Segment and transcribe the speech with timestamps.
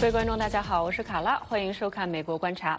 [0.00, 2.74] 各位观众，大家好，我是卡拉，欢迎收看《美国观察》。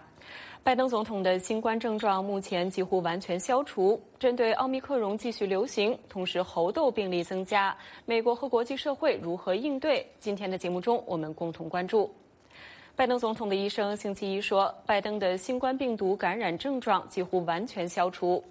[0.63, 4.01] 拜登总统的新冠症状目前几乎完全消除。
[4.17, 10.03] 针对奥密克戎继续流行，同时猴痘病例增加，美国和国际社会如何应对？
[10.17, 12.11] 今天的节目中，我们共同关注。
[12.95, 18.44] 拜登总统的医生星期一说，拜登的新冠病毒感染症状几乎完全消除。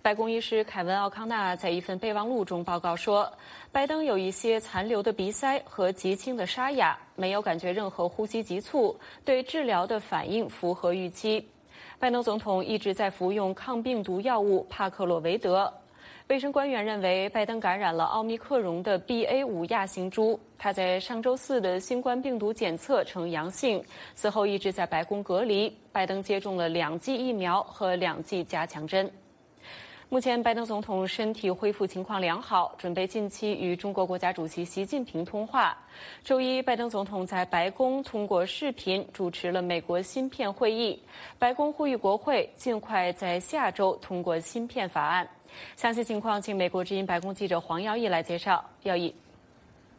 [0.00, 3.30] 白宫医师凯文·奥康纳在一份备忘录中报告说，
[3.76, 11.46] 拜登有一些残留的鼻塞和极轻的沙哑，没有感觉任何呼吸急促，对治疗的反应符合预期。
[11.98, 15.70] 拜登总统一直在服用抗病毒药物帕克洛维德。
[16.28, 20.40] 卫生官员认为，拜登感染了奥密克戎的 BA 五亚型株。
[20.56, 25.70] 他在上周四的新冠病毒检测呈阳性，此后一直在白宫隔离。
[25.92, 29.12] 拜登接种了两剂疫苗和两剂加强针。
[30.08, 35.76] 目前，拜登总统身体恢复情况良好，准备近期与中国国家主席习近平通话。
[36.22, 41.02] 周一，拜登总统在白宫通过视频主持了美国芯片会议。
[41.40, 45.28] 白宫呼吁国会尽快在下周通过芯片法案。
[45.76, 48.64] 详细情况，请美国之音白宫记者黄耀义来介绍。
[48.84, 49.12] 耀义，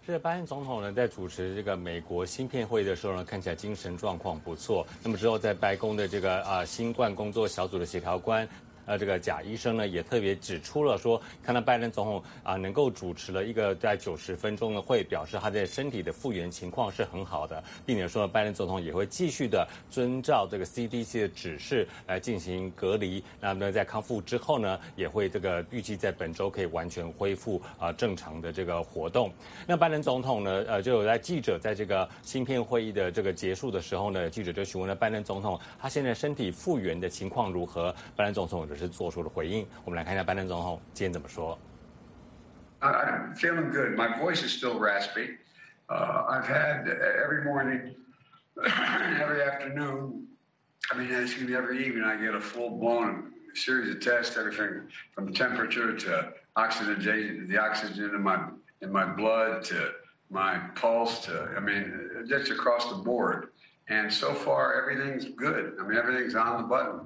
[0.06, 4.88] 是拜登总统呢，在主持这个美国芯片会议的时候呢，看起来精神状况不错。
[5.04, 8.48] 那么之后，在白宫的这个啊新冠工作小组的协调官。
[8.88, 23.24] 呃，这个贾医生呢也特别指出了说，看到拜登总统啊能够主持了一个在九十分钟的会，表示他的身体的复原情况是很好的，并且说拜登总统也会继续的遵照这个 CDC 的指示来进行隔离。
[23.42, 29.32] 那么在康复之后呢，也会这个预计在本周可以完全恢复啊正常的这个活动。
[29.66, 37.94] 那拜登总统呢，呃，就有在记者在这个芯片会议的这个结束的时候呢，记者就询问了拜登总统，他现在身体复原的情况如何？
[38.16, 38.68] 拜登总统。
[38.77, 39.67] 是做出了回应。
[39.85, 41.59] 我们来看一下拜登总统今天怎么说。
[42.81, 43.97] I'm feeling good.
[43.97, 45.39] My voice is still raspy.
[45.89, 47.95] Uh, I've had every morning,
[48.57, 50.27] every afternoon.
[50.91, 54.89] I mean, excuse me, every evening I get a full blown series of tests, everything
[55.15, 58.49] from temperature to oxygen, the oxygen in my
[58.81, 59.93] in my blood to
[60.33, 63.49] my pulse to, I mean, just across the board.
[63.89, 65.77] And so far, everything's good.
[65.79, 67.01] I mean, everything's on the button.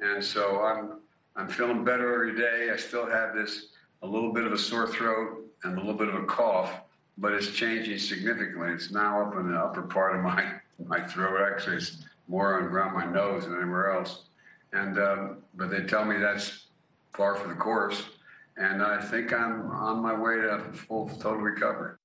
[0.00, 1.00] And so I'm
[1.37, 2.71] I'm feeling better every day.
[2.73, 3.67] I still have this
[4.01, 6.71] a little bit of a sore throat and a little bit of a cough,
[7.19, 8.71] but it's changing significantly.
[8.71, 10.53] It's now up in the upper part of my
[10.83, 11.47] my throat.
[11.53, 14.23] Actually, it's more around my nose than anywhere else.
[14.73, 16.65] And um, but they tell me that's
[17.13, 18.03] far for the course,
[18.57, 21.97] and I think I'm on my way to full total recovery.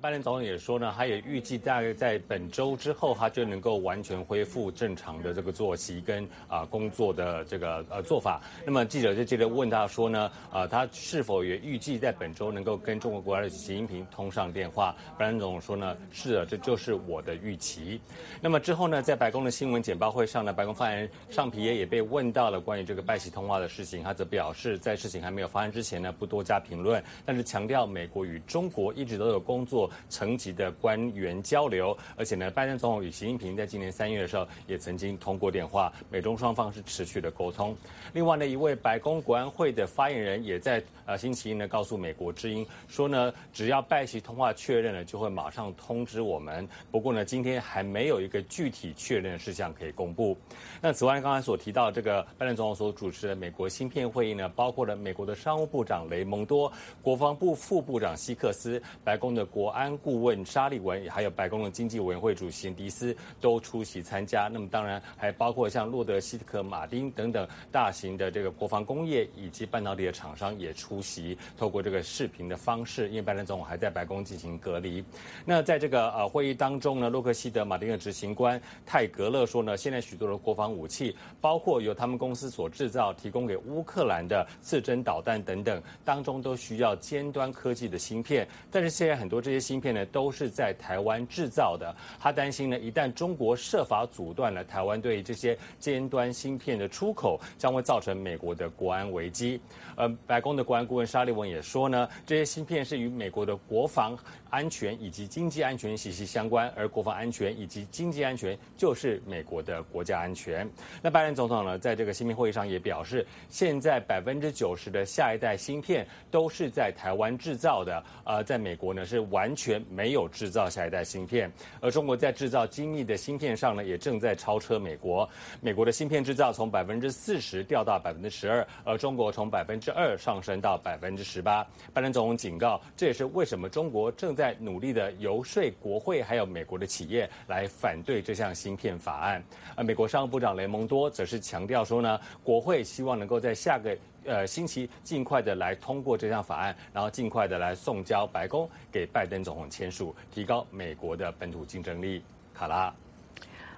[0.00, 8.40] 拜登总统也说呢，他也预计大概在本周之后，他就能够完全恢复正常的这个作息跟啊工作的这个呃做法。
[8.66, 14.94] 那么记者就接着问他说呢，啊他是否也预计在本周能够跟中国国家的习近平通上电话？
[15.16, 18.00] 拜登总统说呢，是的，这就是我的预期。
[18.40, 29.83] 那么之后呢，在白宫的新闻简报会上呢，白宫发言人尚皮耶也被问到了关于这个拜习通话的事情，他则表示，在事情还没有发生之前呢，不多加评论，但是强调美国与中国一直都有工作。
[30.08, 37.76] 层级的官员交流，而且呢，拜登总统与习近平在今年三月的时候也曾经通过电话，美中双方是持续的沟通。
[38.12, 46.68] 另外呢，一位白宫国安会的发言人也在呃星期一呢告诉美国之音说呢，只要拜习通话确认了，就会马上通知我们。
[46.90, 50.36] 不过呢，今天还没有一个具体确认的事项可以公布。
[50.80, 64.48] 那此外，刚才所提到这个拜登总统所主持的美国芯片会议呢，包括了美国的商务部长雷蒙多、国防部副部长希克斯、白宫的国安顾问沙利文，还有白宫的经济委员会主席迪斯都出席参加。
[64.50, 75.04] 那么当然还包括像洛德希特克、马丁等等大型的这个国防工业以及半导体的厂商也出席，透过这个视频的方式，因为拜登总统还在白宫进行隔离。
[75.44, 88.46] 那在这个呃会议当中呢，洛克希德马丁的执行官泰格勒说呢，现在许多的国防武器，包括由他们公司所制造、提供给乌克兰的刺针导弹等等，当中都需要尖端科技的芯片。
[88.70, 91.94] 但是现在很多这些芯片呢，都是在台湾制造的。
[92.18, 99.60] 他担心呢，一旦中国设法阻断了台湾对这些尖端芯片的出口，将会造成美国的国安危机。
[99.96, 104.18] 呃，白宫的国安顾问沙利文也说呢，这些芯片是与美国的国防
[104.50, 110.68] 安全以及经济安全息息相关，而国防安全以及经济安全就是美国的国家安全。
[111.02, 121.50] 那拜登总统呢，在这个芯片会议上也表示，现在百分之九十的下一代芯片都是在台湾制造的，呃，在美国呢是完全没有制造下一代芯片，
[121.80, 125.28] 而中国在制造精密的芯片上呢，也正在超车美国。
[125.60, 131.62] 美国的芯片制造从百分之四十掉到百分之十二，而中国从百分之二上升到百分之十八。
[131.92, 139.44] 拜登总统警告，这也是为什么中国正在努力的游说国会还有美国的企业来反对这项芯片法案。
[139.76, 143.94] 而美国商务部长雷蒙多则是强调说呢，国会希望能够在下个
[144.24, 152.24] 呃星期尽快的来通过这项法案，然后尽快的来送交白宫给拜登总统签署，提高美国的本土竞争力。
[152.54, 152.94] 卡拉，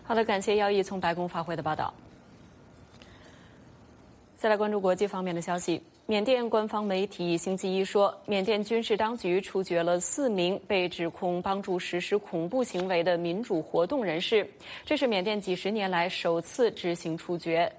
[0.04, 1.92] 好的，感谢姚毅从白宫发回的报道。
[4.36, 5.82] 再来关注国际方面的消息。
[6.08, 14.48] 缅甸官方媒体星期一说，缅甸军事当局处决了四名被指控帮助实施恐怖行为的民主活动人士，
[14.84, 17.70] 这是缅甸几十年来首次执行处决。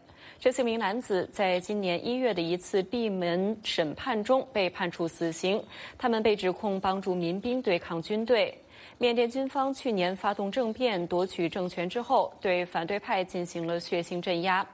[0.41, 5.63] 这四名男子在今年一月的一次闭门审判中被判处死刑，
[5.97, 8.53] 他们被指控帮助民兵对抗军队。
[8.97, 14.67] 缅甸军方去年发动政变夺取政权之后，对反对派进行了血腥镇压。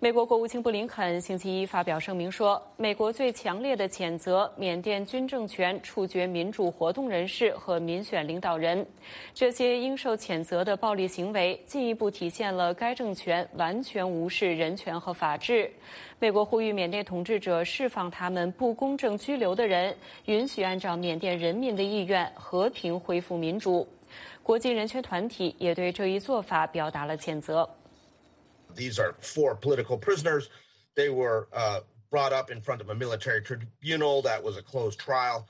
[0.00, 8.86] 美国国务卿布林肯星期一发表声明说，美国最强烈的谴责缅甸军政权处决民主活动人士和民选领导人，
[9.34, 15.68] 这些应受谴责的暴力行为进一步体现了该政权完全无视人权和法治。
[16.20, 19.92] 美国呼吁缅甸统治者释放他们不公正拘留的人，
[20.26, 23.84] 允许按照缅甸人民的意愿和平恢复民主。
[24.44, 27.68] 国际人权团体也对这一做法表达了谴责。
[28.74, 30.50] These are four political prisoners.
[30.94, 31.80] They were uh,
[32.10, 34.22] brought up in front of a military tribunal.
[34.22, 35.48] That was a closed trial.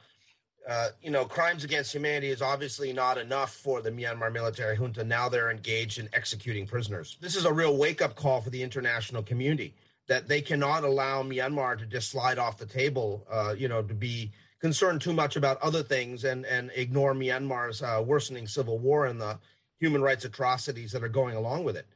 [0.68, 5.02] Uh, you know, crimes against humanity is obviously not enough for the Myanmar military junta.
[5.02, 7.16] Now they're engaged in executing prisoners.
[7.20, 9.72] This is a real wake up call for the international community
[10.08, 13.94] that they cannot allow Myanmar to just slide off the table, uh, you know, to
[13.94, 14.30] be
[14.60, 19.20] concerned too much about other things and, and ignore Myanmar's uh, worsening civil war and
[19.20, 19.38] the
[19.78, 21.86] human rights atrocities that are going along with it.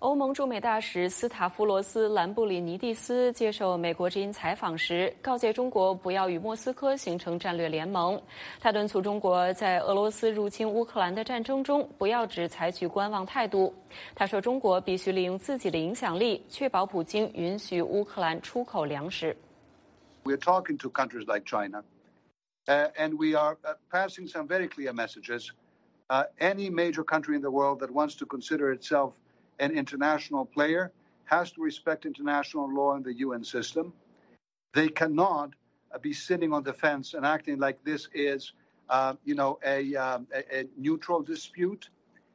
[0.00, 8.20] 欧盟驻美大使斯塔夫罗斯·兰布里尼蒂斯接受美国之音采访时，告诫中国不要与莫斯科形成战略联盟。
[8.60, 13.74] 他敦促中国在俄罗斯入侵乌克兰的战争中不要只采取观望态度。
[14.14, 19.34] 他说，中国必须利用自己的影响力，确保普京允许乌克兰出口粮食。
[20.24, 21.82] We're talking to countries like China,
[22.66, 23.56] and we are
[23.90, 25.52] passing some very clear messages.
[26.38, 29.12] Any major country in the world that wants to consider itself
[29.58, 30.92] an international player
[31.24, 33.92] has to respect international law and the UN system.
[34.74, 35.50] They cannot
[35.92, 38.52] uh, be sitting on the fence and acting like this is,
[38.88, 41.90] uh, you know, a, um, a, a, neutral dispute,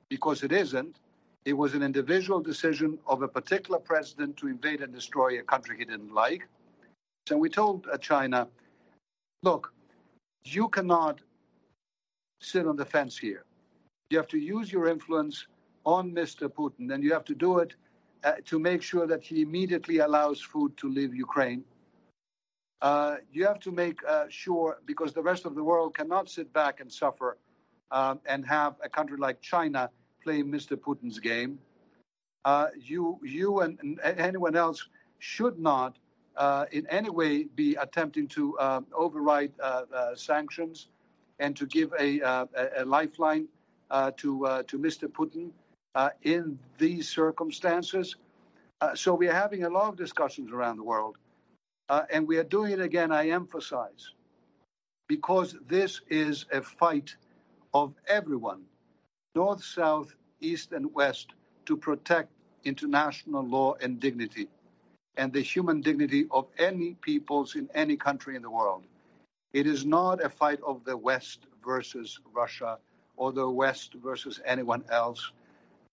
[0.10, 0.98] because it isn't.
[1.46, 5.78] It was an individual decision of a particular president to invade and destroy a country
[5.78, 6.48] he didn't like.
[7.28, 8.48] So we told uh, China,
[9.44, 9.74] look,
[10.44, 11.22] you cannot
[12.42, 13.46] sit on the fence here.
[14.10, 15.48] You have to use your influence
[15.86, 16.48] on Mr.
[16.48, 17.74] Putin, and you have to do it
[18.24, 21.64] uh, to make sure that he immediately allows food to leave Ukraine.
[22.82, 26.52] Uh, you have to make uh, sure, because the rest of the world cannot sit
[26.54, 27.38] back and suffer
[27.92, 29.90] um, and have a country like China
[30.24, 30.76] play Mr.
[30.76, 31.60] Putin's game.
[32.46, 34.88] Uh, you, you and, and, anyone else
[35.20, 35.98] should not
[36.38, 40.88] uh, in any way be attempting to um, override uh, sanctions
[41.40, 43.48] and to give a, a, lifeline
[44.18, 45.08] to, to Mr.
[45.08, 45.52] Putin
[46.24, 48.16] in these circumstances.
[48.80, 51.18] Uh, so we are having a lot of discussions around the world.
[51.90, 54.14] Uh, and we are doing it again, I emphasize,
[55.08, 57.16] because this is a fight
[57.74, 58.64] of everyone,
[59.36, 61.34] North, South, East, and West,
[61.66, 62.32] to protect
[62.64, 64.48] international law and dignity
[65.18, 68.84] and the human dignity of any peoples in any country in the world.
[69.54, 72.78] It is not a fight of the West versus Russia
[73.18, 75.32] or the West versus anyone else.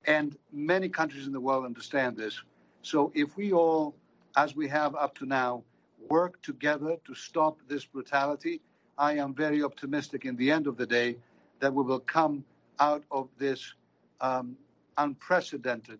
[0.06, 2.42] And many countries in the world understand this.
[2.82, 3.96] So if we all,
[4.36, 5.63] as we have up to now,
[6.10, 8.62] work together to stop this brutality,
[8.98, 11.18] I am very optimistic in the end of the day
[11.60, 12.44] that we will come
[12.80, 13.74] out of this
[14.20, 14.58] um,
[14.98, 16.00] unprecedented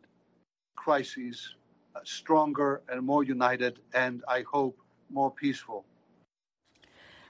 [0.76, 1.56] crisis
[1.96, 4.78] uh, stronger and more united, and I hope
[5.10, 5.86] more peaceful.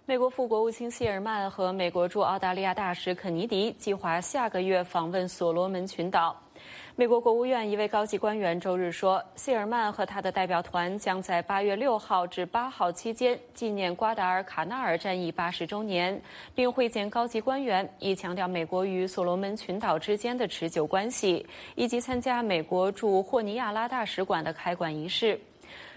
[0.05, 6.35] 美国副国务卿谢尔曼和美国驻澳大利亚大使肯尼迪计划下个月访问所罗门群岛。
[6.98, 16.20] 美国国务院一位高级官员周日说，谢尔曼和他的代表团将在八月六号至八号期间纪念瓜达尔卡纳尔战役八十周年，
[16.56, 25.40] 并会见高级官员，以强调美国与所罗门群岛之间的持久关系，以及参加美国驻霍尼亚拉大使馆的开馆仪式。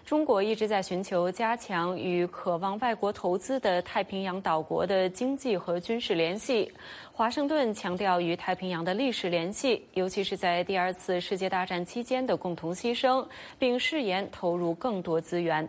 [0.05, 6.71] 中国一直在寻求加强与渴望外国投资的太平洋岛国的经济和军事联系。
[7.13, 13.25] 华盛顿强调与太平洋的历史联系，尤其是在第二次世界大战期间的共同牺牲，
[13.57, 15.67] 并誓言投入更多资源。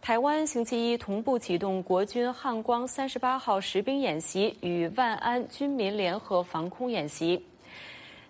[0.00, 7.44] 台湾星期一同步启动国军汉光三十八号实兵演习与万安军民联合防空演习。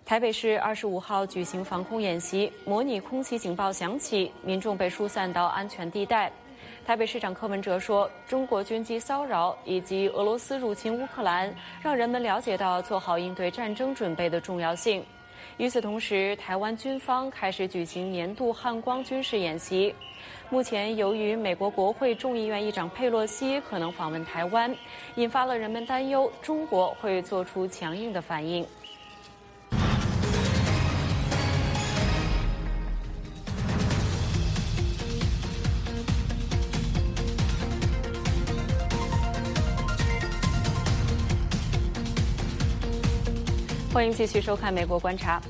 [0.09, 6.31] 台北市二十五号举行防空演习，模拟空袭警报响起，民众被疏散到安全地带。
[6.83, 15.05] 台北市长柯文哲说：“中国军机骚扰以及俄罗斯入侵乌克兰，让人们了解到做好应对战争准备的重要性。”
[15.57, 19.93] 与此同时，台湾军方开始举行年度汉光军事演习。
[20.49, 24.75] 目前，由于美国国会众议院议长佩洛西可能访问台湾，
[25.17, 28.65] 引发了人们担忧，中国会做出强硬的反应。
[43.99, 45.41] 欢迎继续收看《美国观察》。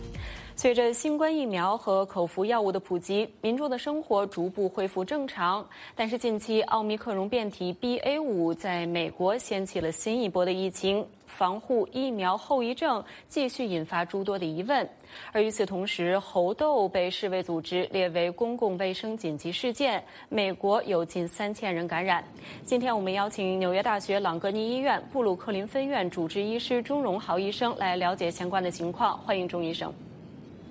[0.55, 5.63] 随着新冠疫苗和口服药物的普及，民众的生活逐步恢复正常。
[5.93, 14.87] 但是，近期奥密克戎变体 BA.5 在美国掀起了新一波的疫情，防护疫苗后遗症继续引发诸多的疑问。
[15.31, 22.23] 而与此同时，猴痘被世卫组织列为公共卫生紧急事件，美国有近三千人感染。
[22.63, 29.17] 今天，我们邀请纽约大学朗格尼医院布鲁克林分院主治医师钟荣豪医生来了解相关的情况。
[29.19, 29.93] 欢迎钟医生。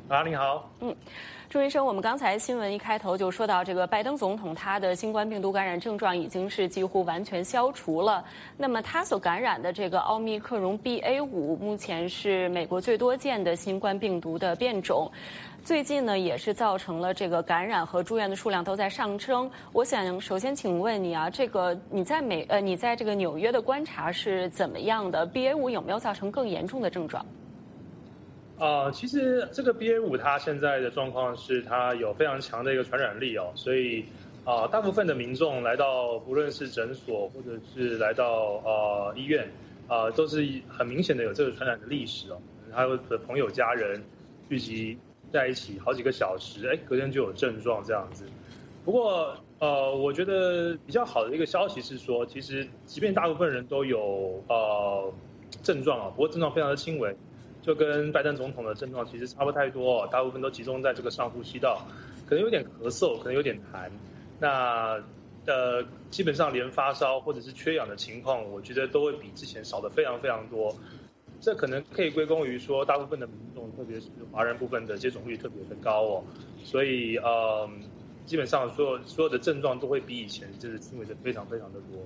[0.08, 0.70] 啊，你好。
[0.80, 0.94] 嗯，
[1.48, 8.22] 朱医生，我们刚才新闻一开头就说到，这个拜登总统他的新冠病毒感染症状已经是几乎完全消除了。
[8.54, 15.10] 那么他所感染的这个奥密克戎 BA 五，目前是美国最多见的新冠病毒的变种。
[15.64, 19.50] 最近呢，也是造成了这个感染和住院的数量都在上升。
[19.72, 27.24] 我想首先请问你啊，这个你在美呃，你在这个纽约的观察是怎么样的？BA 五有没有造成更严重的症状？
[28.58, 34.04] 呃，其实这个 BA 五它现在的状况是它有非常强的一个传染力哦，所以
[34.44, 39.48] 啊，大部分的民众来到不论是诊所或者是来到呃医院
[39.86, 42.40] 啊，都是很明显的有这个传染的历史哦，
[42.72, 44.02] 还有的朋友家人
[44.48, 44.98] 聚集
[45.32, 48.24] 在一起好几个小时，哎，隔天就有症状这样子。
[48.84, 55.12] 不过呃，我觉得比较好的一个消息是说，其实即便大部分人都有呃
[55.62, 57.14] 症状啊，不过症状非常的轻微。
[57.68, 61.86] 就跟拜登总统的症状其实差不太多，大部分都集中在这个上呼吸道，
[62.26, 63.90] 可能有点咳嗽，可能有点痰。
[64.40, 64.98] 那
[65.44, 70.74] 呃，基本上连发烧或者是缺氧的情况，我觉得都会比之前少的非常非常多。
[71.42, 76.24] 这可能可以归功于说，大部分的民众，特别是华人部分的接种率特别的高哦，
[76.64, 77.68] 所以呃，
[78.24, 82.00] 基本上所有所有的症状都会比以前就是轻微的非常非常的多。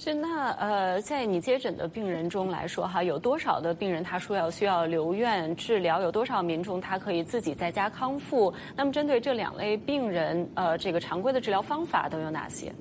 [0.00, 6.00] 是那呃，在你接诊的病人中来说哈，有多少的病人他说要需要留院治疗？
[6.00, 8.54] 有多少民众他可以自己在家康复？
[8.76, 12.72] 那么针对这两类病人，呃，这个常规的治疗方法都有哪些？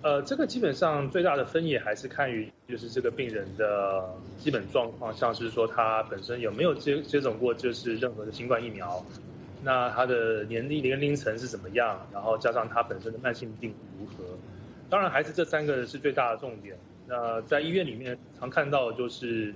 [0.00, 9.04] 呃，这个基本上最大的分野还是看于就是这个病人的基本状况，像是说他本身有没有接接种过就是任何的新冠疫苗，
[9.62, 12.00] 那他的年龄年龄层是怎么样？
[12.10, 14.33] 然后加上他本身的慢性病如何？
[14.94, 16.76] 当然，还是这三个是最大的重点。
[17.08, 19.52] 那在医院里面常看到就是，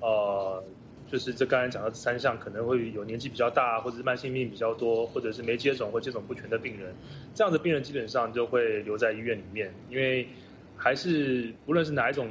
[0.00, 0.64] 呃，
[1.12, 6.94] 就是这刚才讲的三项，可能会有年纪比较大，或者是慢性病比较多，或者是没接种或接种不全的病人。
[7.34, 10.26] 这样的病人基本上就会留在医院里面，因为
[10.74, 12.26] 还是不论是哪一种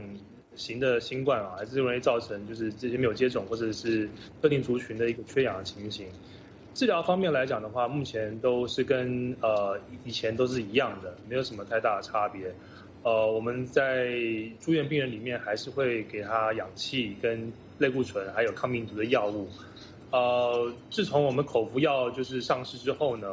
[0.56, 4.10] 型的新冠啊，还是容易造成就是这些没有接种或者是
[4.42, 6.08] 特定族群的一个缺氧的情形。
[6.78, 12.54] 治疗方面来讲的话，目前都是跟呃以前都是一样的，没有什么太大的差别。
[13.02, 14.12] 呃，我们在
[14.60, 19.50] 住院病人里面还是会给他氧气、跟类固醇，还有抗病毒的药物。
[20.12, 23.28] 呃，自从我们口服药就是上市之后呢，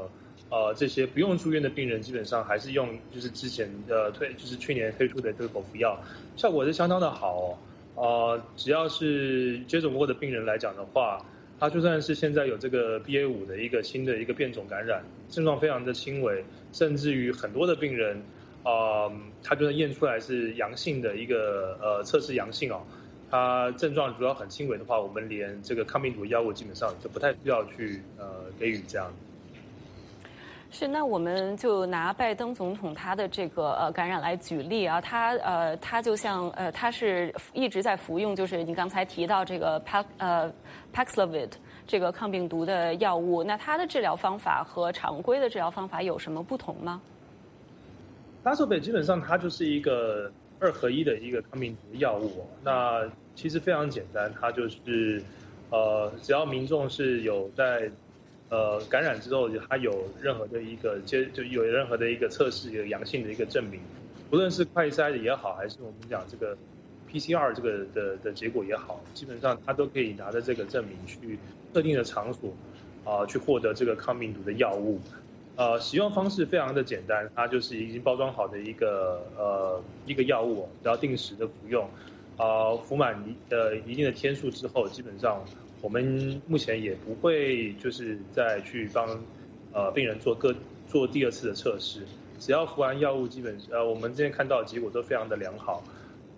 [0.49, 5.99] 呃，这些不用住院的病人基本上还是用就是之前的推就是去年推出的这个口服药，
[6.35, 7.59] 效果是相当的好。
[7.95, 11.23] 呃，只要是接种过的病人来讲的话。
[11.59, 18.23] 他就算是现在有这个 BA 五的一个新的一个变种感染，症状非常的轻微，甚至于很多的病人，
[18.63, 19.11] 啊，
[19.43, 22.83] 他就算验出来是阳性的一个呃测试阳性哦，
[23.31, 29.15] 他症状主要很轻微的话，我们连这个抗病毒药物基本上就不太需要去呃给予这样。
[30.77, 40.53] 是，那我们就拿拜登总统他的这个呃感染来举例啊，他呃他就像呃他是一直在服用，就是你刚才提到这个 Pax 呃
[40.93, 41.51] Paxlovid
[41.87, 47.01] 这个抗病毒的药物，那他的治疗方法和常规的治疗方法有什么不同吗
[48.43, 50.29] ？Paxlovid 基本上它就是一个
[50.59, 55.23] 二合一的一个抗病毒药物，那其实非常简单，它就是
[55.71, 57.89] 呃只要民众是有在。
[58.55, 63.81] 呃感染之后他有任何的一个接就有任何的一个测试有阳性的一个证明，
[64.31, 66.57] 无论是快筛的也好，还是我们讲这个
[67.11, 71.37] PCR 这个的的结果也好，基本上他都可以拿着这个证明去
[71.73, 72.53] 特定的场所
[73.05, 75.01] 啊去获得这个抗病毒的药物。
[75.57, 81.89] 呃，使用方式非常的简单，它就是已经包装好的一个呃一个药物，只要定时的服用，
[82.37, 85.45] 啊，服满一呃一定的天数之后，基本上
[85.85, 89.23] 我们目前也不会就是再去帮
[89.71, 90.57] 呃病人做各
[90.89, 92.01] 做第二次的测试，
[92.41, 95.85] 只要服完药物，基本呃我们今天看到的结果都非常的良好，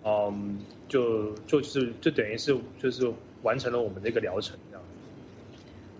[0.03, 3.09] 嗯，就就是就等于是就是
[3.41, 4.57] 完成了我们的一个疗程。
[4.69, 4.83] 这样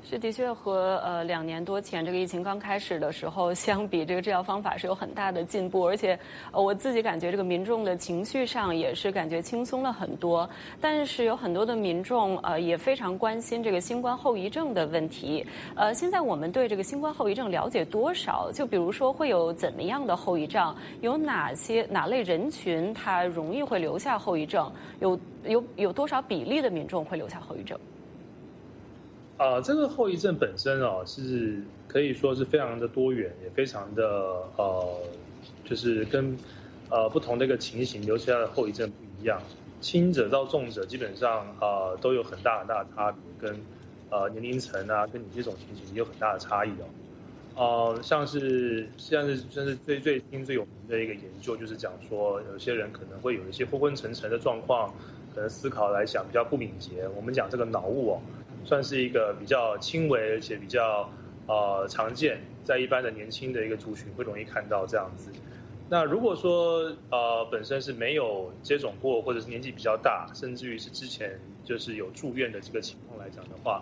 [0.09, 6.17] 这的确和呃两年多前这个疫情刚开始的时候相比，这个治疗方法是有很大的进步，而且
[6.53, 10.49] 呃我自己感觉这个民众的情绪上也是感觉轻松了很多。
[10.79, 15.45] 但是有很多的民众呃也非常关心这个新冠后遗症的问题。
[15.75, 18.49] 呃，现在我们对这个新冠后遗症了解多少？
[18.53, 20.73] 就比如说会有怎么样的后遗症？
[21.01, 24.71] 有哪些哪类人群他容易会留下后遗症？
[25.01, 27.77] 有有有多少比例的民众会留下后遗症？
[29.37, 34.03] 啊，这个后遗症本身哦，是可以说是非常的多元，也非常的
[34.57, 34.99] 呃，
[35.63, 36.35] 就是跟
[36.89, 39.39] 呃不同的一个情形留下的后遗症不一样。
[39.79, 43.59] 轻者到重者，基本上呃都有很大很大的差别，跟
[44.09, 47.93] 呃年龄层啊，跟你这种情形也有很大的差异哦。
[47.93, 54.91] 呃，像是像是像是最最新最有名的一个研究，就是讲说有些人可能会有一些昏昏沉沉的状况，
[55.35, 57.07] 可能思考来想比较不敏捷。
[57.15, 58.21] 我们讲这个脑雾哦。
[58.67, 61.09] 算是一个比较轻微而且比较
[61.47, 65.31] 呃常见，在一般的年轻的一个族群会容易看到这样子。
[65.89, 73.81] 那如果说呃本身是没有接种过，或者是年纪比较大，甚至于是之前就是有住院的这个情况来讲的话，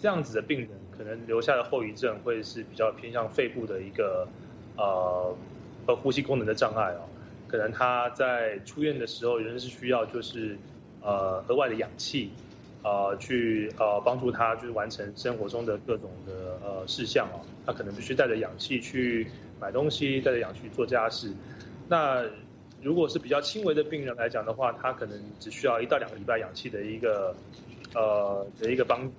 [0.00, 4.26] 这样子的病人可能留下的后遗症会是比较偏向肺部的一个
[4.76, 5.32] 呃
[5.86, 7.06] 和呼吸功能的障碍哦，
[7.46, 10.58] 可能他在出院的时候仍是需要就是
[11.02, 12.32] 呃额外的氧气。
[12.84, 17.40] 呃，去呃帮助他，就是完成生活中的各种的呃事项哦。
[17.64, 19.26] 他可能必须带着氧气去
[19.58, 21.32] 买东西，带着氧气做家事。
[21.88, 22.22] 那
[22.82, 27.34] 如果是比较轻微的病人来讲的话，他可能只需要一到两个礼拜氧气的一个
[27.94, 29.12] 呃的一个帮助，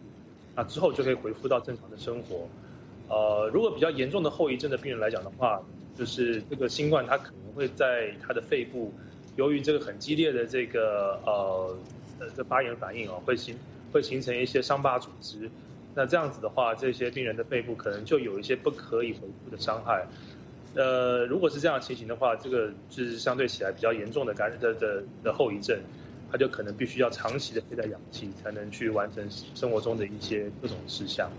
[0.56, 2.48] 那之后就可以恢复到正常的生活。
[3.10, 5.60] 呃，如果比较严重的后遗症的病人来讲的话，
[5.98, 8.94] 就是这个新冠它可能会在他的肺部，
[9.38, 11.76] 由于这个很激烈的这个呃。
[12.20, 13.58] 呃，这发炎反应哦，会形
[13.92, 15.50] 会形成一些伤疤组织，
[15.94, 20.06] 那这样子的话，这些病人的肺部可能就有一些不可以恢复的伤害。
[20.76, 25.80] 呃，如果是这样情形的话，这个就是相对起来比较严重的感染的的的后遗症，
[26.32, 31.30] 他就可能必须要长期的佩戴氧气，才能去完成生活中的一些各种事项。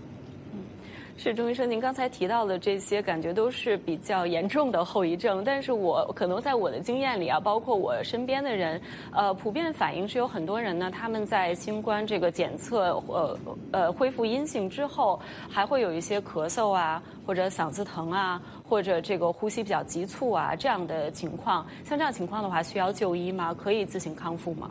[1.19, 5.43] 是钟医生，您刚才提到的这些，感觉都是比较严重的后遗症。
[5.43, 8.79] 但是我可能在我的经验里啊，包括我身边的人，
[9.11, 13.39] 呃，普遍反映是有很多人呢，他们在新冠这个检测呃
[13.71, 21.65] 呃恢复阴性之后，还会有一些咳嗽啊，或者嗓子疼啊，或者这个呼吸比较急促啊这样的情况。
[21.83, 23.55] 像这样情况的话，需要就医吗？
[23.55, 24.69] 可以自行康复吗？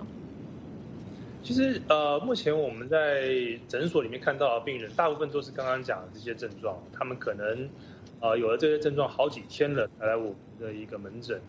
[1.47, 3.31] 其实，呃，目前我们在
[3.69, 6.77] 诊所里面看到的病人，大部分都是刚刚讲的这些症状。
[6.93, 7.71] 他们可能，
[8.19, 11.41] 呃，有了这些症状好几天了才来我们的一个门诊，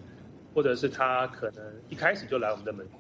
[0.54, 3.00] 或者是他可能一开始就来我们的门诊。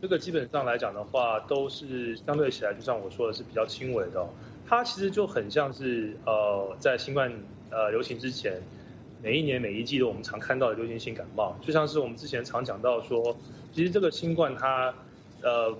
[0.00, 4.26] 这个基本上来讲的话，都是相对起来，就像我说的是比较轻微的。
[4.66, 7.30] 它其实就很像是，呃，在新冠
[7.68, 8.62] 呃流行之前，
[9.22, 13.36] 每一年每一季度我们常看到的流行性感冒，就像是我们之前常讲到说，
[13.74, 14.94] 其实这个新冠它，
[15.42, 15.76] 呃。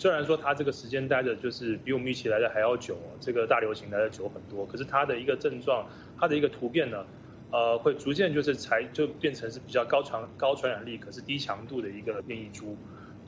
[0.00, 5.86] 虽然说它这个时间待的就是比我们预期来的还要久，这个大流行来的久很多，可是它的一个症状，
[6.18, 7.04] 它的一个突变呢，
[7.52, 12.74] 呃，会逐渐就是才就变成是比较高传高传染力，可是低强度的一个变异株，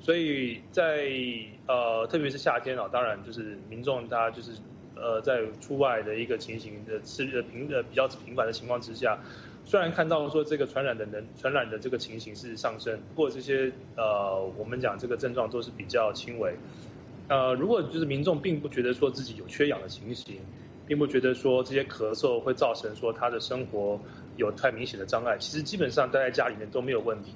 [0.00, 1.11] 所以在
[1.66, 4.52] 呃特别是夏天啊，当然就是民众他就是
[4.96, 9.18] 呃在出外的一个情形的次的频的比较频繁的情况之下。
[9.64, 16.55] 虽然看到说这个传染的能传染的这个情形是上升，不过这些呃我们讲这个症状都是比较轻微。
[17.29, 20.40] 呃，如果就是民众并不觉得说自己有缺氧的情形，
[20.87, 23.98] 并不觉得说这些咳嗽会造成说他的生活
[24.37, 27.33] 有太明显的障碍，其实基本上待在家里面都没有问题。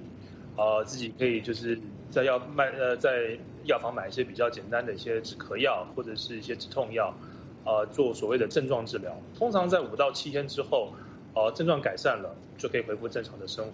[0.57, 1.79] 呃，自己可以就是
[2.11, 7.15] 在药卖呃在药房买一些比较简单的一些止咳药或者是一些止痛药，
[7.65, 9.17] 呃做所谓的症状治疗。
[9.39, 10.93] 通常在五到七天之后。
[11.37, 13.72] 哦，症状改善了就可以恢复正常的生活。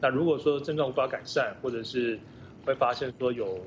[0.00, 2.18] 那如果说症状无法改善，或者是
[2.64, 3.60] 会发现说有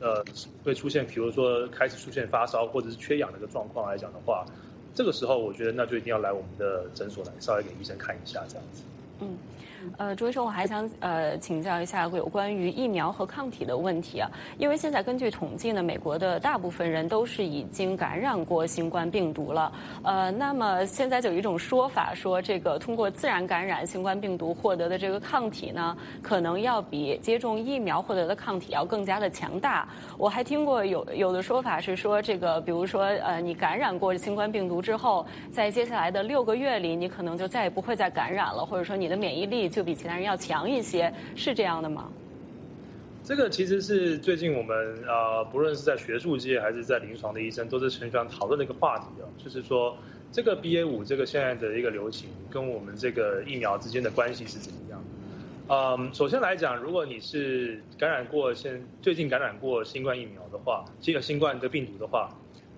[0.00, 0.22] 呃
[0.64, 4.44] 会出现，比如说开始出现发烧或者是缺氧的一个状况来讲的话，
[4.96, 8.82] 这个时候我觉得那就一定要来我们的诊所来稍微给医生看一下这样子。
[9.20, 9.38] 嗯。
[9.98, 19.72] 呃，朱医生，我还想呃请教一下有关于疫苗和抗体的问题啊，因为现在根据统计呢，美国的大部分人都是已经感染过新冠病毒了。
[20.02, 29.88] 呃，那么现在就有一种说法说，这个通过自然感染新冠病毒获得的这个抗体呢，可能要比接种疫苗获得的抗体要更加的强大。
[30.16, 39.71] 我还听过有有的说法是说，这个比如说呃，你感染过新冠病毒之后，在接下来的六个月里，你可能就再也不会再感染了，或者说你的免疫力。
[39.72, 42.08] 就比其他人要强一些，是这样的吗？
[43.24, 49.96] 这个其实是最近我们呃，不论是在学术界还是在临床的医生，都是常常讨论的一个话题哦，就是说
[50.32, 55.04] 这个 BA 五这个现在的一个流行跟我们这个疫苗之间的关系是怎么样？
[55.68, 62.28] 嗯，首先来讲，如果你是感染过现最近感染过新冠疫苗的话，这个新冠的病毒的话，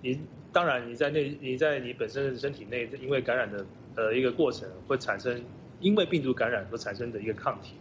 [0.03, 0.19] 你
[0.53, 5.41] 当然你在内你在你本身身体内，因为感染的呃一个过程会产生。
[5.81, 7.73] 因为病毒感染所产生的一个抗体，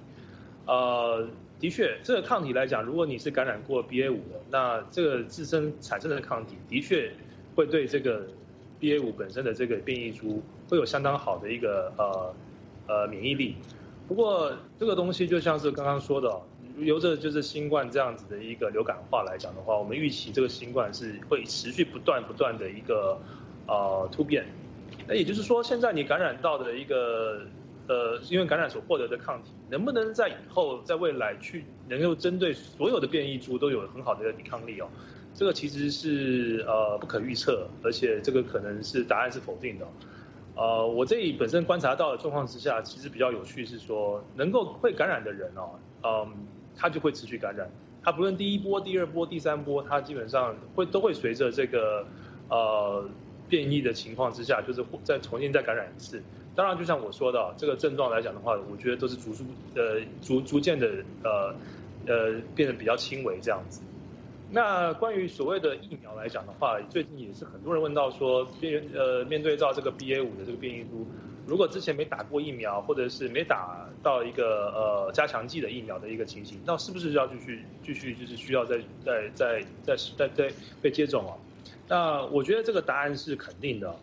[0.66, 1.26] 呃，
[1.60, 7.12] 的确，这个抗体来讲，如果你是感染过 BA 五的，那这个自身产生的抗体的确
[7.54, 8.26] 会对这个
[8.80, 12.34] BA 五本身的这个变异株会有相当好的一个呃
[12.88, 13.54] 呃免疫力。
[14.08, 16.40] 不过这个东西就像是刚刚说的，
[16.78, 23.18] 由着就是新冠这样子的一个流感化来讲的话，我们预期这个新冠是会持续不断不断的一个
[23.66, 24.44] 呃突变。
[25.06, 27.42] 那也就是说，现在你感染到的一个。
[27.86, 34.88] 呃，因为感染所获得的抗体，能不能在以后在未来去能够针对所有的变异株都有很好的抵抗力哦？
[35.34, 39.86] 这个其实是呃不可预测，而且这个可能是答案是否定的。
[40.56, 47.68] 呃，我这里本身观察到的状况之下，其实比较有趣是说，能够会感染的人哦，嗯，他就会持续感染，
[48.02, 52.06] 他不论第一波、第二波、第三波，他基本上会都会随着这个
[52.48, 53.04] 呃
[53.48, 56.22] 变异的情况之下，就是再重新再感染一次。
[56.56, 60.88] 当然，就像我说的，这个症状来讲的话，我觉得都是逐逐呃逐逐渐的
[61.24, 61.52] 呃
[62.06, 63.82] 呃变得比较轻微这样子。
[64.52, 71.04] 那关于所谓的疫苗来讲的话，最近也是很多人问到说，面呃面对到这个 BA 五的这个变异株，
[71.44, 81.34] 如果之前没打过疫苗，或者是没打到一个呃加强剂的疫苗的一个情形，那是不是要继续继续就是需要再再再再再再被接种啊？
[81.88, 83.96] 那我觉得这个答案是肯定的。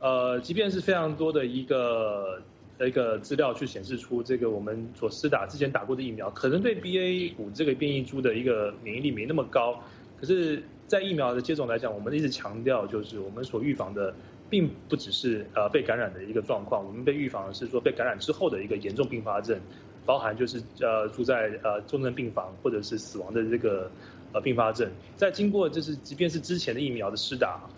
[0.00, 2.40] 呃，即便是非常多的一个
[2.80, 9.82] 一个资料去显示出这个我们所施打之前打过的疫苗，可能对 BA 五这个变异株的一个免疫力没那么高，
[10.20, 14.14] 可是，在疫苗的接种来讲，我们一直强调就是我们所预防的，
[14.48, 19.58] 并不只是呃被感染的一个状况，我们被预防的是说被感染之后的一个严重并发症，
[20.06, 23.90] 包含就是呃住在呃重症病房或者是死亡的这个
[24.32, 27.68] 呃并发症，在经过就是即便是之前的疫苗的施打。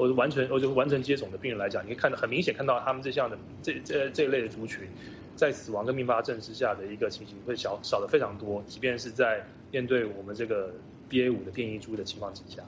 [0.00, 4.88] 我完全，我就完成接种的病人来讲，你可以看到很明显看到他们这项的这这这一类的族群，
[5.36, 10.72] 在死亡跟并发症之下的一个情形会小少的非常多，即便是在面对我们这个
[11.10, 12.62] BA 五的变异株的情况之下。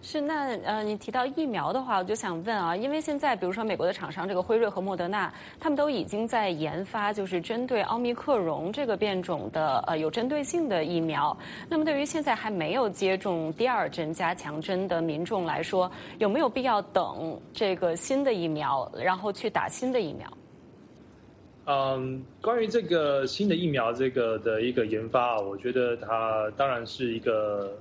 [0.00, 11.36] 是那呃，你提到疫苗的话，我就想问啊，因为现在比如说美国的厂商这个辉瑞和莫德纳，他们都已经在研发就是针对奥密克戎这个变种的呃有针对性的疫苗。
[11.68, 20.32] 那么对于现在还没有接种第二针加强针的民众来说，有没有必要等这个新的疫苗，然后去打新的疫苗？
[21.66, 27.76] 嗯，关于这个新的疫苗这个的一个研发，我觉得它当然是一个。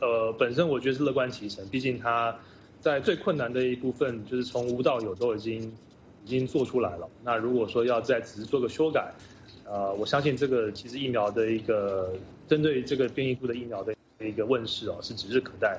[0.00, 2.36] 呃，本身我觉得是乐观其成，毕竟它
[2.80, 5.62] 在最困难的一部分，就是从无到有都已经
[6.24, 7.08] 已经做出来了。
[7.24, 9.12] 那如果说要再只是做个修改，
[9.64, 12.12] 呃，我相信这个其实疫苗的一个
[12.48, 15.78] 针对这个变异株的疫苗的一个问世哦，是指日可待。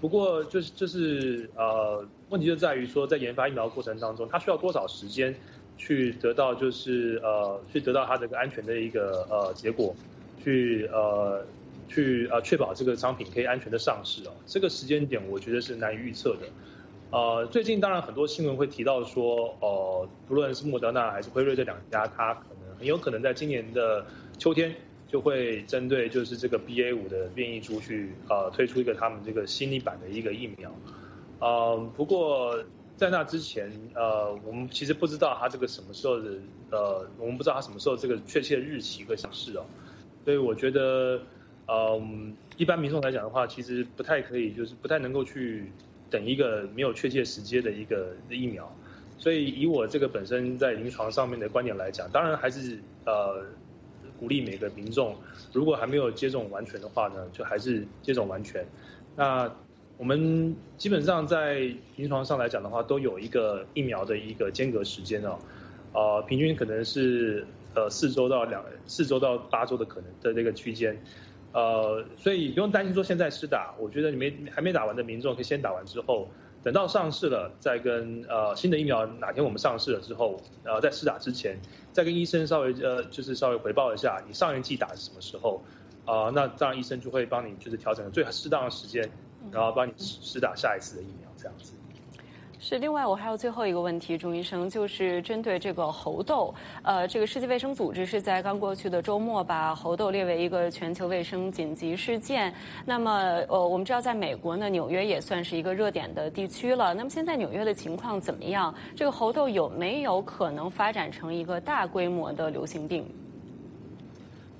[0.00, 5.34] 不过就是就是呃，问题就在于说，在研发疫苗过程当中，它需要多少时间
[5.78, 9.94] 去得到就是呃去得到它这个安全的一个呃结果，
[10.42, 11.44] 去呃。
[11.88, 16.46] 去呃确保这个商品可以安全的上市哦，这个时间点我觉得是难以预测的。
[17.10, 24.06] 呃，最近当然很多新闻会提到说，呃，不论是莫德纳还是辉瑞这两家，它可能很有可能在今年的
[24.38, 24.74] 秋天
[25.08, 30.74] 就会针对就是这个 BA 五的变异株去呃推出一个他们这个新一版的一个疫苗。
[31.38, 32.64] 呃，不过
[32.96, 36.30] 在那之前，呃，我们其实不知道它这个什么时候的，
[36.70, 39.66] 呃，我们不知道它什么时候这个确切日期会上市哦，
[40.24, 41.20] 所以我觉得。
[41.68, 45.70] 嗯，一般民众来讲的话，其实不太可以，就是不太能够去
[46.10, 48.70] 等一个没有确切时间的一个疫苗。
[49.18, 53.44] 所以以我这个本身在临床上面的观点来讲，当然还是呃
[54.18, 55.16] 鼓励每个民众，
[55.52, 58.66] 如果还没有接种完全的话呢，就还是接种完全。
[59.14, 59.48] 那
[59.98, 61.60] 我们基本上在
[61.94, 65.38] 临床上来讲的话，都有一个疫苗的一个间隔时间哦，
[65.92, 67.46] 呃，平均可能是
[67.76, 71.00] 呃四周到两四周到八周的可能的这个区间，
[71.52, 76.28] 呃，所以不用担心说现在施打，我觉得你没还没打完的民众可以先打完之后，
[76.62, 81.60] 等到上市了再跟呃新的疫苗哪天我们上市了之后，呃在施打之前，
[81.92, 85.62] 再跟医生稍微呃就是稍微回报一下你上一季打是什么时候，
[86.04, 89.10] 啊，那当然医生就会帮你就是调整最适当的时间。
[89.50, 91.72] 然后帮你施打下一次的疫苗，这样子。
[92.64, 102.54] 是，另外我还有最后一个问题，钟医生，就是针对这个猴痘，呃，这个世界卫生组织是在刚过去的周末把猴痘列为一个全球卫生紧急事件。
[102.86, 103.10] 那么，
[103.48, 106.94] 呃，我们知道在美国呢，纽约也算是一个热点的地区了。
[106.94, 108.72] 那么现在纽约的情况怎么样？
[108.94, 113.04] 这个猴痘有没有可能发展成一个大规模的流行病？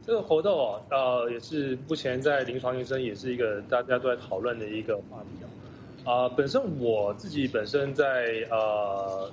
[0.04, 5.46] 这个猴痘啊呃，也是目前在临床医生也是一个大家都在讨论的一个话题啊。
[6.04, 9.30] 啊，本身我自己本身在呃，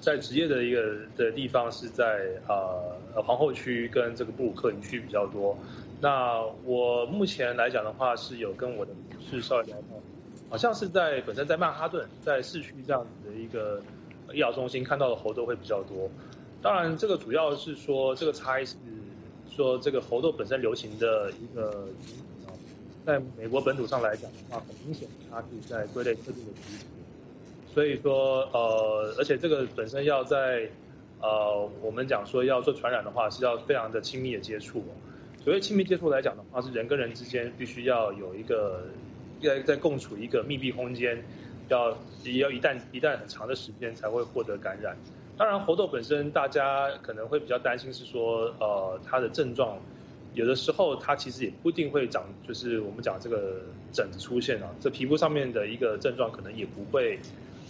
[0.00, 5.56] 在职业的一个的地方是在呃皇后区跟这个布鲁克林区比较多。
[6.00, 10.00] 那我目前来讲的话，是有跟我的同事稍微聊到，
[10.48, 13.80] 好像是在本身在曼哈顿在市区这样子的一个
[14.32, 16.10] 医疗中心看到的猴痘会比较多。
[16.60, 18.76] 当然，这个主要是说这个差异是。
[19.52, 21.88] 说这个猴痘本身流行的一个，
[23.10, 26.86] 在美国本土上来讲的话，很明显它是在归类特定的族群，
[27.74, 30.70] 所以说呃，而且这个本身要在
[31.20, 34.84] 呃，我们讲说要做传染的话，是要非常的亲密的接触。
[35.42, 38.84] 所谓亲密接触来讲的话，是人跟人之间必须要有一个
[39.42, 41.20] 在在共处一个密闭空间，
[41.68, 41.90] 要
[42.38, 44.96] 要一旦一旦很长的时间才会获得感染。
[45.36, 49.78] 当然，猴痘本身大家可能会比较担心，是说，呃，它的症状
[50.34, 53.60] 有的时候它其实也不一定会长，就是我们讲这个
[53.92, 57.18] 疹子出现啊，这皮肤上面的一个症状可能也不会，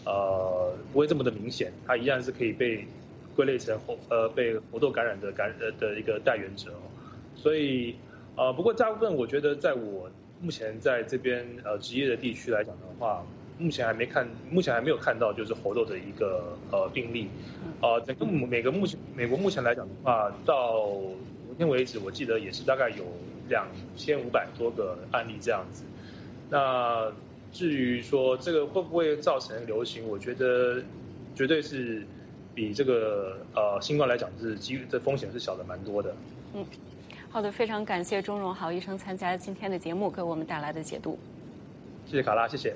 [0.05, 2.87] 呃，不会这么的明显，它一样是可以被
[3.35, 6.83] 归类成猴，呃，被猴痘感染的感呃的一个带源者哦。
[7.37, 7.95] 所以，
[8.37, 13.25] 呃，不过大部分我觉得在我目前在这边呃职业的地区来讲的话。
[13.63, 17.29] 目前还没看，目前还没有看到就是猴痘的一个呃病例，
[17.83, 21.15] 呃，整个每个目前美国目前来讲的话，到昨
[21.61, 23.05] 天为止，我记得也是大概有
[23.51, 25.85] 两千五百多个案例这样子。
[26.49, 27.13] 那
[27.53, 30.83] 至于说这个会不会造成流行，我觉得
[31.35, 32.03] 绝对是
[32.55, 36.17] 比这个呃新冠来讲是机的风险是小的蛮多的。
[36.55, 36.65] 嗯，
[37.29, 41.19] 好的，非常感谢钟荣豪医生参加今天的节目，给我们带来的解读。
[42.07, 42.75] 谢谢卡拉，谢谢。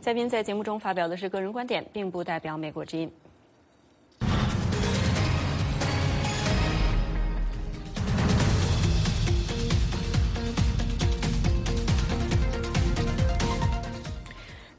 [0.00, 3.10] 嘉宾在节目中发表的是个人观点，并不代表美国之音。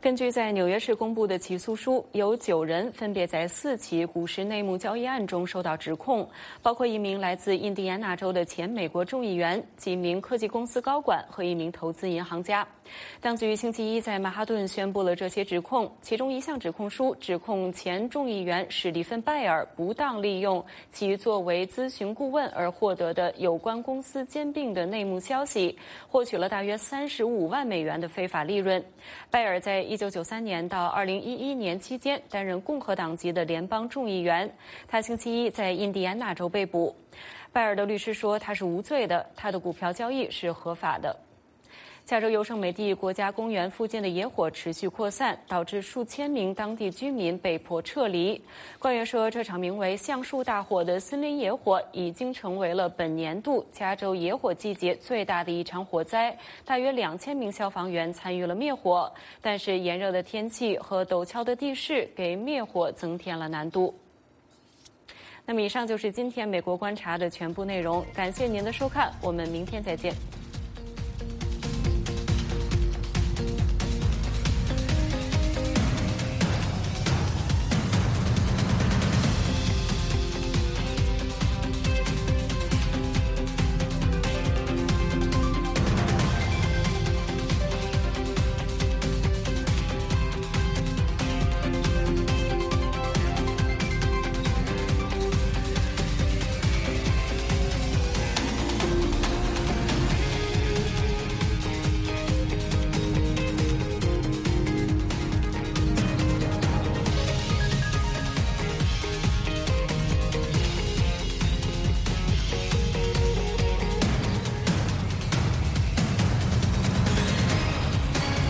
[0.01, 6.27] 根据在纽约市公布的起诉书，有九人分别在四起股市内幕交易案中受到指控，
[6.59, 12.67] 包括一名来自印第安纳州的前美国众议员、几名科技公司高管和一名投资银行家。
[13.21, 28.83] 当局星期一在曼哈顿宣布了这些指控，其中一项指控书指控前众议员史蒂芬·拜尔不当利用其作为咨询顾问而获得的有关公司兼并的内幕消息，获取了大约三十五万美元的非法利润。
[29.29, 34.49] 拜尔在一九九三年到二零一一年期间担任共和党籍的联邦众议员。
[34.87, 36.95] 他星期一在印第安纳州被捕。
[37.51, 41.13] 拜尔的律师说他是无罪的，他的股票交易是合法的。
[42.11, 48.41] 加州优胜美地国家公园附近的野火持续扩散，导致数千名当地居民被迫撤离。
[48.79, 56.37] 官员说，这场名为“橡树大火”的森林野火已经成为了本年度加州野火季节最大的一场火灾。
[56.65, 63.97] 大约两千名消防员参与了灭火，但是炎热的天气和陡峭的地势给灭火增添了难度。
[65.45, 68.05] 那么，以上就是今天美国观察的全部内容。
[68.13, 70.13] 感谢您的收看，我们明天再见。